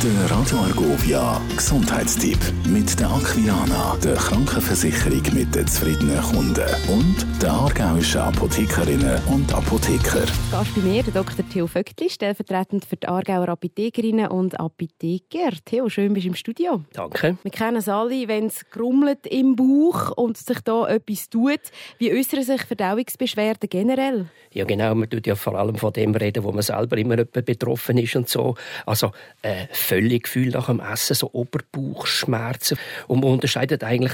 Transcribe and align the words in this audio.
Der 0.00 0.30
Radio 0.30 0.58
Argovia 0.58 1.40
Gesundheitstipp 1.56 2.38
mit 2.68 3.00
der 3.00 3.10
Aquilana, 3.10 3.96
der 3.96 4.14
Krankenversicherung 4.14 5.22
mit 5.34 5.52
den 5.52 5.66
zufriedenen 5.66 6.22
Kunden 6.22 6.68
und 6.86 7.26
der 7.42 7.50
aargauischen 7.50 8.20
Apothekerinnen 8.20 9.20
und 9.26 9.52
Apotheker. 9.52 10.24
Gast 10.52 10.72
bei 10.76 10.82
mir, 10.82 11.02
der 11.02 11.14
Dr. 11.14 11.44
Theo 11.52 11.66
Vöckli, 11.66 12.08
stellvertretend 12.10 12.84
für 12.84 12.94
die 12.94 13.08
Aargauer 13.08 13.48
Apothekerinnen 13.48 14.28
und 14.28 14.60
Apotheker. 14.60 15.50
Theo, 15.64 15.88
schön 15.88 16.14
bist 16.14 16.26
du 16.26 16.28
im 16.28 16.36
Studio. 16.36 16.84
Danke. 16.92 17.36
Wir 17.42 17.50
kennen 17.50 17.78
es 17.78 17.88
alle, 17.88 18.28
wenn 18.28 18.46
es 18.46 18.70
grummelt 18.70 19.26
im 19.26 19.56
Bauch 19.56 20.12
und 20.12 20.36
sich 20.36 20.60
da 20.60 20.86
etwas 20.86 21.28
tut. 21.28 21.60
Wie 21.98 22.12
äußern 22.12 22.44
sich 22.44 22.62
Verdauungsbeschwerden 22.62 23.68
generell? 23.68 24.26
Ja 24.52 24.64
genau, 24.64 24.94
man 24.94 25.10
tut 25.10 25.26
ja 25.26 25.34
vor 25.34 25.56
allem 25.56 25.74
von 25.74 25.92
dem 25.92 26.14
reden, 26.14 26.44
wo 26.44 26.52
man 26.52 26.62
selber 26.62 26.96
immer 26.96 27.16
betroffen 27.16 27.98
ist 27.98 28.14
und 28.14 28.28
so. 28.28 28.54
Also 28.86 29.10
äh, 29.42 29.66
Völlegefühl 29.88 30.50
nach 30.50 30.66
dem 30.66 30.80
Essen, 30.80 31.14
so 31.14 31.30
Oberbauchschmerzen. 31.32 32.78
Und 33.06 33.20
man 33.20 33.32
unterscheidet 33.32 33.82
eigentlich 33.82 34.12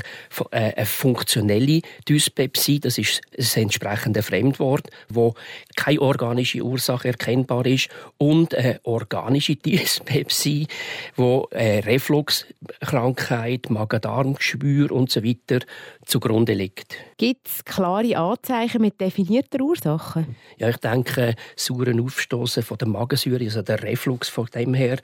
äh, 0.51 0.73
eine 0.75 0.87
funktionelle 0.87 1.81
Dyspepsie, 2.09 2.79
das 2.81 2.99
ist 2.99 3.21
das 3.37 3.57
entsprechende 3.57 4.23
Fremdwort, 4.23 4.89
wo 5.09 5.35
keine 5.77 6.01
organische 6.01 6.63
Ursache 6.63 7.09
erkennbar 7.09 7.67
ist, 7.67 7.89
und 8.19 8.55
eine 8.55 8.81
organische 8.85 9.57
Dyspepsie, 9.65 10.69
wo 11.17 11.49
äh, 11.51 11.81
Refluxkrankheit, 11.81 13.71
Magen-Darm-Geschwür 13.71 14.93
und 14.93 15.11
so 15.11 15.25
weiter 15.25 15.65
zugrunde 16.05 16.55
liegt. 16.55 16.97
Gibt 17.17 17.49
es 17.49 17.65
klare 17.65 18.17
Anzeichen 18.17 18.81
mit 18.81 19.01
definierten 19.01 19.63
Ursachen? 19.63 20.37
Ja, 20.59 20.69
ich 20.69 20.77
denke, 20.77 21.35
sauren 21.57 22.01
Aufstoßen 22.01 22.63
von 22.63 22.79
der 22.79 22.89
Magensäure, 22.89 23.45
also 23.45 23.63
der 23.63 23.83
Reflux 23.83 24.29
von 24.29 24.47
dem 24.55 24.75
her, 24.75 24.99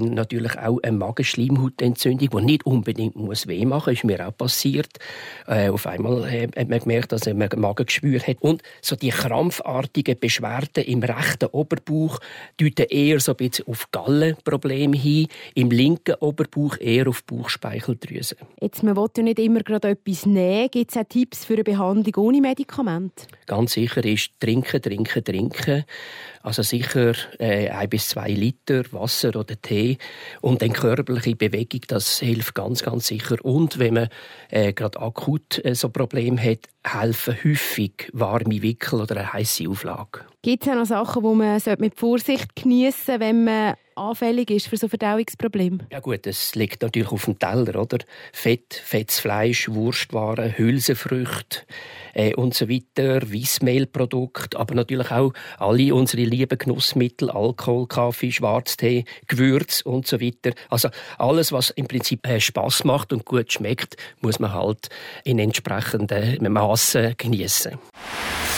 dann 0.00 0.14
natürlich 0.14 0.58
auch 0.58 0.78
eine 0.82 0.96
Magenschleimhautentzündung, 0.96 2.30
die 2.30 2.44
nicht 2.44 2.66
unbedingt 2.66 3.16
muss 3.16 3.46
weh 3.46 3.64
machen 3.64 3.90
muss, 3.90 3.98
ist 3.98 4.04
mir 4.04 4.26
auch 4.26 4.36
passiert. 4.36 4.98
Äh, 5.46 5.68
auf 5.68 5.86
einmal 5.86 6.24
äh, 6.24 6.48
hat 6.56 6.68
man 6.68 6.80
gemerkt, 6.80 7.12
dass 7.12 7.26
man 7.26 7.48
Magengeschwür 7.56 8.20
hat. 8.20 8.36
Und 8.40 8.62
so 8.80 8.96
die 8.96 9.10
krampfartigen 9.10 10.18
Beschwerden 10.18 10.84
im 10.84 11.02
rechten 11.02 11.46
Oberbauch 11.46 12.18
deuten 12.60 12.86
eher 12.88 13.20
so 13.20 13.32
ein 13.32 13.36
bisschen 13.36 13.66
auf 13.68 13.90
Gallenprobleme 13.90 14.96
hin, 14.96 15.28
im 15.54 15.70
linken 15.70 16.14
Oberbauch 16.20 16.78
eher 16.78 17.08
auf 17.08 17.24
Bauchspeicheldrüse. 17.24 18.36
Jetzt, 18.60 18.82
man 18.82 18.96
will 18.96 19.08
ja 19.16 19.22
nicht 19.22 19.38
immer 19.38 19.60
gerade 19.60 19.90
etwas 19.90 20.26
nehmen. 20.26 20.70
Gibt 20.70 20.90
es 20.90 20.96
auch 20.96 21.04
Tipps 21.08 21.44
für 21.44 21.54
eine 21.54 21.64
Behandlung 21.64 22.26
ohne 22.26 22.40
Medikament? 22.40 23.26
Ganz 23.46 23.72
sicher 23.72 24.04
ist 24.04 24.30
trinken, 24.40 24.82
trinken, 24.82 25.24
trinken. 25.24 25.84
Also 26.42 26.62
sicher 26.62 27.14
äh, 27.38 27.68
ein 27.70 27.88
bis 27.88 28.08
zwei 28.08 28.30
Liter 28.30 28.84
Wasser 28.92 29.34
oder 29.36 29.60
Tee 29.60 29.85
und 30.40 30.62
dann 30.62 30.72
körperliche 30.72 31.36
Bewegung, 31.36 31.80
das 31.88 32.18
hilft 32.18 32.54
ganz, 32.54 32.82
ganz 32.82 33.06
sicher. 33.06 33.36
Und 33.44 33.78
wenn 33.78 33.94
man 33.94 34.08
äh, 34.50 34.72
gerade 34.72 35.00
akut 35.00 35.64
äh, 35.64 35.74
so 35.74 35.88
Problem 35.88 36.38
hat, 36.38 36.60
helfen 36.84 37.36
häufig 37.44 38.10
warme 38.12 38.62
Wickel 38.62 39.00
oder 39.00 39.16
eine 39.16 39.32
heiße 39.32 39.68
Auflage. 39.68 40.20
Gibt 40.46 40.62
es 40.62 40.68
auch 40.68 40.76
noch 40.76 40.86
Sachen, 40.86 41.24
die 41.24 41.34
man 41.34 41.60
mit 41.80 41.98
Vorsicht 41.98 42.54
genießen 42.54 43.00
sollte, 43.04 43.20
wenn 43.20 43.42
man 43.42 43.74
anfällig 43.96 44.48
ist 44.52 44.68
für 44.68 44.76
so 44.76 44.86
Verdauungsprobleme? 44.86 45.78
Ja 45.90 45.98
gut, 45.98 46.24
es 46.24 46.54
liegt 46.54 46.82
natürlich 46.82 47.10
auf 47.10 47.24
dem 47.24 47.36
Teller, 47.36 47.80
oder? 47.80 47.98
Fett, 48.32 48.74
fettes 48.84 49.18
Fleisch, 49.18 49.68
Wurstwaren, 49.68 50.56
Hülsenfrüchte 50.56 51.62
äh, 52.14 52.32
und 52.34 52.54
so 52.54 52.68
weiter, 52.68 53.22
Weissmehlprodukte, 53.32 54.56
aber 54.56 54.76
natürlich 54.76 55.10
auch 55.10 55.32
alle 55.58 55.92
unsere 55.92 56.22
lieben 56.22 56.56
Genussmittel, 56.56 57.28
Alkohol, 57.28 57.88
Kaffee, 57.88 58.30
Schwarztee, 58.30 59.04
Gewürz 59.26 59.80
und 59.80 60.06
so 60.06 60.20
weiter. 60.20 60.52
Also 60.70 60.90
alles, 61.18 61.50
was 61.50 61.70
im 61.70 61.88
Prinzip 61.88 62.24
äh, 62.24 62.38
Spaß 62.38 62.84
macht 62.84 63.12
und 63.12 63.24
gut 63.24 63.52
schmeckt, 63.52 63.96
muss 64.20 64.38
man 64.38 64.54
halt 64.54 64.90
in 65.24 65.40
entsprechenden 65.40 66.52
Massen 66.52 67.14
genießen. 67.16 67.76